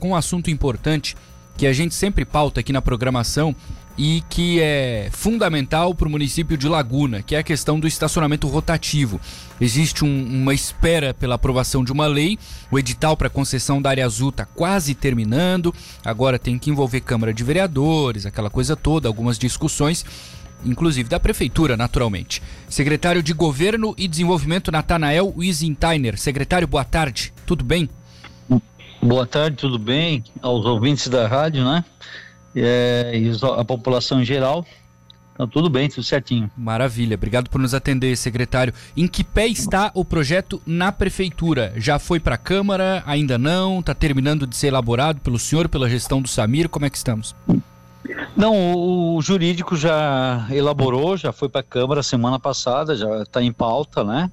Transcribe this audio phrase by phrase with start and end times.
[0.00, 1.16] com um assunto importante
[1.56, 3.52] que a gente sempre pauta aqui na programação
[3.96, 8.46] e que é fundamental para o município de Laguna, que é a questão do estacionamento
[8.46, 9.20] rotativo.
[9.60, 12.38] Existe um, uma espera pela aprovação de uma lei,
[12.70, 17.34] o edital para concessão da área azul está quase terminando, agora tem que envolver Câmara
[17.34, 20.06] de Vereadores, aquela coisa toda, algumas discussões,
[20.64, 22.40] inclusive da Prefeitura, naturalmente.
[22.68, 26.16] Secretário de Governo e Desenvolvimento, Natanael Wiesenthiner.
[26.16, 27.90] Secretário, boa tarde, tudo bem?
[29.00, 30.24] Boa tarde, tudo bem?
[30.42, 31.84] Aos ouvintes da rádio, né?
[32.54, 34.66] É, e a população em geral.
[35.32, 36.50] Então, tudo bem, tudo certinho.
[36.56, 38.74] Maravilha, obrigado por nos atender, secretário.
[38.96, 41.72] Em que pé está o projeto na prefeitura?
[41.76, 43.04] Já foi para a Câmara?
[43.06, 43.78] Ainda não?
[43.78, 46.68] Está terminando de ser elaborado pelo senhor, pela gestão do Samir?
[46.68, 47.36] Como é que estamos?
[48.36, 53.52] Não, o jurídico já elaborou, já foi para a Câmara semana passada, já está em
[53.52, 54.30] pauta, né?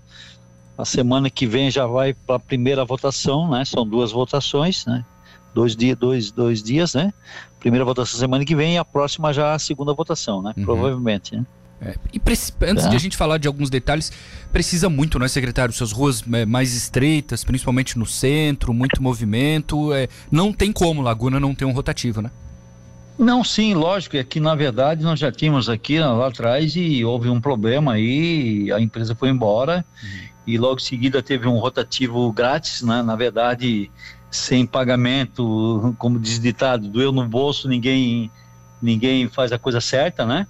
[0.78, 3.64] A semana que vem já vai para a primeira votação, né?
[3.64, 5.06] São duas votações, né?
[5.54, 7.14] Dois, dia, dois, dois dias, né?
[7.60, 10.54] Primeira votação semana que vem e a próxima já a segunda votação, né?
[10.58, 10.66] Uhum.
[10.66, 11.46] Provavelmente, né?
[11.82, 12.22] É, e
[12.68, 12.90] antes tá.
[12.90, 14.12] de a gente falar de alguns detalhes,
[14.52, 15.74] precisa muito, né, secretário?
[15.74, 19.94] Suas ruas é, mais estreitas, principalmente no centro, muito movimento.
[19.94, 22.32] É, não tem como Laguna não ter um rotativo, né?
[23.18, 24.18] Não, sim, lógico.
[24.18, 28.72] É que na verdade nós já tínhamos aqui lá atrás e houve um problema aí,
[28.74, 29.86] a empresa foi embora.
[30.04, 33.02] Uhum e logo em seguida teve um rotativo grátis, né?
[33.02, 33.92] na verdade,
[34.30, 38.32] sem pagamento, como diz ditado, doeu no bolso, ninguém,
[38.82, 40.48] ninguém faz a coisa certa, né?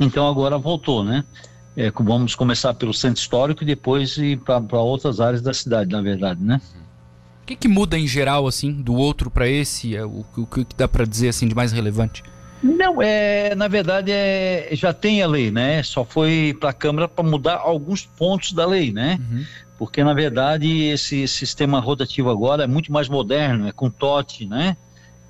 [0.00, 1.24] Então agora voltou, né?
[1.76, 6.02] É, vamos começar pelo centro histórico e depois ir para outras áreas da cidade, na
[6.02, 6.60] verdade, né?
[7.42, 9.96] O que, que muda em geral, assim, do outro para esse?
[9.96, 12.22] É, o, o, que dá para dizer, assim, de mais relevante?
[12.62, 15.82] Não, é, na verdade é, já tem a lei, né?
[15.82, 19.18] Só foi para a Câmara para mudar alguns pontos da lei, né?
[19.20, 19.44] Uhum.
[19.78, 24.76] Porque na verdade esse sistema rotativo agora é muito mais moderno, é com TOT, né?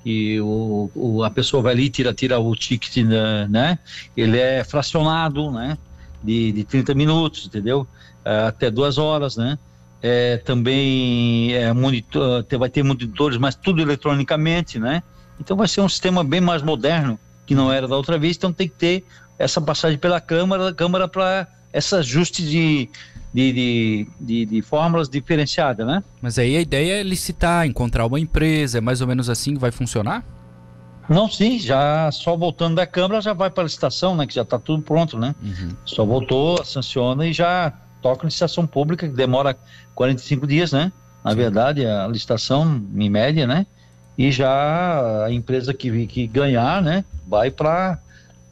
[0.03, 3.79] Que o, o, a pessoa vai ali tira tira o ticket, né, né?
[4.17, 5.77] Ele é fracionado, né?
[6.23, 7.87] De, de 30 minutos, entendeu?
[8.25, 9.57] É, até duas horas, né?
[10.01, 15.03] É, também é monitor, vai ter monitores, mas tudo eletronicamente, né?
[15.39, 18.53] Então vai ser um sistema bem mais moderno que não era da outra vez, então
[18.53, 19.03] tem que ter
[19.37, 22.89] essa passagem pela Câmara, Câmara para esse ajuste de,
[23.33, 26.03] de, de, de, de, fórmulas diferenciadas, né?
[26.21, 29.59] Mas aí a ideia é licitar, encontrar uma empresa, é mais ou menos assim que
[29.59, 30.23] vai funcionar?
[31.09, 34.27] Não, sim, já só voltando da Câmara já vai para a licitação, né?
[34.27, 35.33] Que já está tudo pronto, né?
[35.41, 35.69] Uhum.
[35.83, 39.57] Só voltou, sanciona e já toca licitação pública, que demora
[39.95, 40.91] 45 dias, né?
[41.23, 41.37] Na sim.
[41.37, 43.65] verdade, a licitação, em média, né?
[44.19, 47.97] E já a empresa que, que ganhar, né, vai para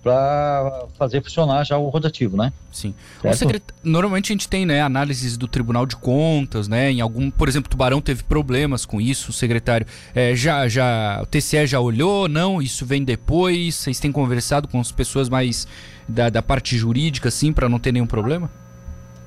[0.02, 2.54] para fazer funcionar já o rotativo, né?
[2.72, 2.94] Sim.
[3.34, 3.62] Secret...
[3.84, 6.92] Normalmente a gente tem, né, análises do Tribunal de Contas, né?
[6.92, 9.86] Em algum, por exemplo, Tubarão teve problemas com isso, secretário.
[10.16, 12.30] É, já, já, o TCE já olhou?
[12.30, 12.62] Não?
[12.62, 13.76] Isso vem depois?
[13.76, 15.68] Vocês têm conversado com as pessoas mais
[16.08, 18.50] da, da parte jurídica, assim, para não ter nenhum problema?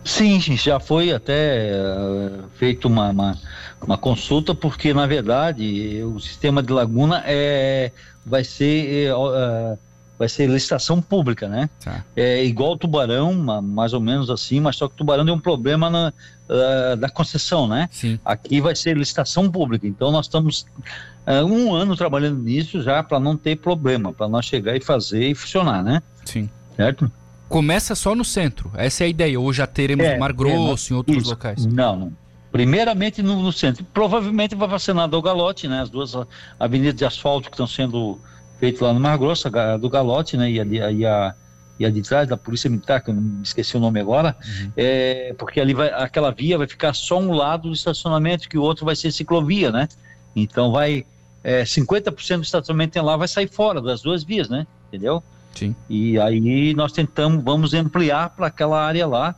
[0.05, 3.39] Sim, já foi até uh, feito uma, uma,
[3.83, 7.93] uma, consulta, porque na verdade o sistema de laguna é,
[8.25, 9.79] vai ser uh,
[10.19, 11.69] vai ser licitação pública, né?
[11.83, 12.05] Tá.
[12.17, 16.13] É igual tubarão, mais ou menos assim, mas só que tubarão tem um problema na,
[16.49, 17.89] uh, da concessão, né?
[17.91, 18.19] Sim.
[18.25, 20.67] Aqui vai ser licitação pública, então nós estamos
[21.47, 25.35] um ano trabalhando nisso já para não ter problema, para nós chegar e fazer e
[25.35, 26.03] funcionar, né?
[26.25, 26.51] Sim.
[26.75, 27.11] Certo?
[27.51, 28.71] Começa só no centro.
[28.75, 29.39] Essa é a ideia.
[29.39, 31.31] Ou já teremos é, Mar Grosso, é, em outros isso.
[31.31, 31.67] locais?
[31.67, 32.13] Não, não.
[32.51, 33.85] Primeiramente no, no, centro.
[33.93, 35.83] Provavelmente vai vacinar do Galote, né?
[35.83, 36.15] As duas
[36.59, 38.19] avenidas de asfalto que estão sendo
[38.59, 40.51] feitas lá no Mar Grosso, a do Galote, né?
[40.51, 41.35] E a, e a,
[41.79, 44.73] e a de trás da Polícia Militar, que eu não esqueci o nome agora, uhum.
[44.77, 48.63] é, porque ali vai, aquela via vai ficar só um lado do estacionamento, que o
[48.63, 49.89] outro vai ser ciclovia, né?
[50.35, 51.05] Então vai.
[51.43, 54.67] É, 50% do estacionamento tem lá vai sair fora das duas vias, né?
[54.89, 55.23] Entendeu?
[55.55, 55.75] Sim.
[55.89, 59.35] E aí nós tentamos, vamos ampliar para aquela área lá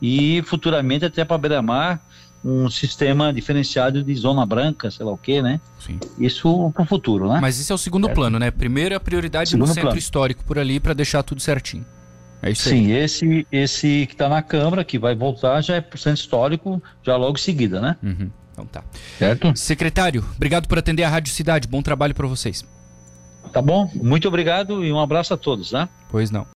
[0.00, 2.00] e futuramente até para Beira-Mar
[2.44, 5.60] um sistema diferenciado de zona branca, sei lá o que, né?
[5.78, 5.98] Sim.
[6.18, 7.38] Isso para o futuro, né?
[7.40, 8.14] Mas isso é o segundo é.
[8.14, 8.50] plano, né?
[8.50, 9.98] Primeiro a prioridade segundo no centro plano.
[9.98, 11.86] histórico por ali para deixar tudo certinho.
[12.42, 12.92] É isso Sim, aí.
[12.92, 16.82] esse esse que está na Câmara, que vai voltar, já é para o centro histórico,
[17.04, 17.96] já logo em seguida, né?
[18.02, 18.28] Uhum.
[18.52, 18.82] Então tá.
[19.18, 19.52] Certo?
[19.56, 21.68] Secretário, obrigado por atender a Rádio Cidade.
[21.68, 22.64] Bom trabalho para vocês.
[23.52, 23.90] Tá bom?
[23.94, 25.88] Muito obrigado e um abraço a todos, né?
[26.08, 26.46] Pois não.